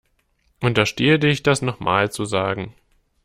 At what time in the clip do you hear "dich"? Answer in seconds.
1.19-1.43